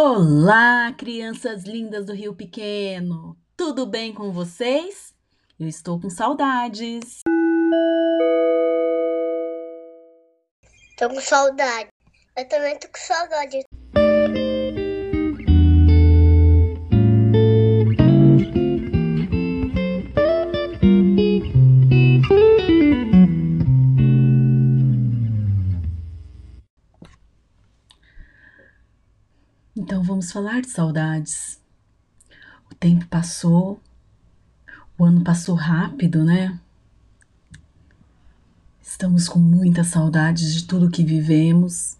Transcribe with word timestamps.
Olá, 0.00 0.94
crianças 0.96 1.64
lindas 1.64 2.06
do 2.06 2.14
Rio 2.14 2.32
Pequeno! 2.32 3.36
Tudo 3.56 3.84
bem 3.84 4.14
com 4.14 4.30
vocês? 4.30 5.12
Eu 5.58 5.66
estou 5.66 6.00
com 6.00 6.08
saudades. 6.08 7.22
Tô 10.96 11.08
com 11.08 11.20
saudade. 11.20 11.88
Eu 12.36 12.48
também 12.48 12.78
tô 12.78 12.86
com 12.86 12.96
saudade. 12.96 13.64
Então 29.78 30.02
vamos 30.02 30.32
falar 30.32 30.60
de 30.60 30.68
saudades. 30.68 31.60
O 32.68 32.74
tempo 32.74 33.06
passou, 33.06 33.80
o 34.98 35.04
ano 35.04 35.22
passou 35.22 35.54
rápido, 35.54 36.24
né? 36.24 36.58
Estamos 38.82 39.28
com 39.28 39.38
muitas 39.38 39.86
saudades 39.86 40.52
de 40.52 40.66
tudo 40.66 40.90
que 40.90 41.04
vivemos. 41.04 41.96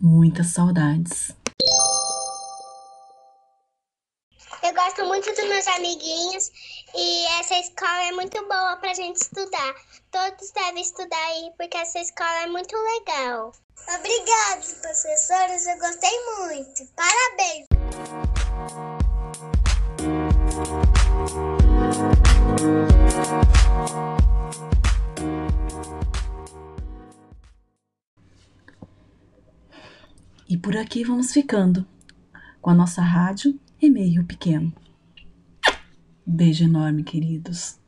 Muitas 0.00 0.46
saudades. 0.46 1.36
Eu 4.72 4.76
gosto 4.76 5.04
muito 5.04 5.30
dos 5.34 5.44
meus 5.44 5.66
amiguinhos 5.66 6.50
e 6.96 7.26
essa 7.40 7.58
escola 7.58 8.04
é 8.04 8.12
muito 8.12 8.40
boa 8.48 8.74
pra 8.78 8.94
gente 8.94 9.16
estudar. 9.16 9.74
Todos 10.10 10.50
devem 10.52 10.80
estudar 10.80 11.26
aí 11.26 11.52
porque 11.58 11.76
essa 11.76 11.98
escola 11.98 12.44
é 12.44 12.46
muito 12.46 12.74
legal. 12.74 13.52
Obrigada, 13.86 14.62
professores, 14.80 15.66
eu 15.66 15.78
gostei 15.78 16.10
muito. 16.38 16.90
Parabéns! 16.96 17.66
E 30.48 30.56
por 30.56 30.74
aqui 30.78 31.04
vamos 31.04 31.30
ficando 31.30 31.86
com 32.62 32.70
a 32.70 32.74
nossa 32.74 33.02
rádio 33.02 33.60
e 33.82 33.90
meio 33.90 34.24
pequeno. 34.24 34.72
Beijo 36.24 36.64
enorme, 36.64 37.02
queridos. 37.02 37.80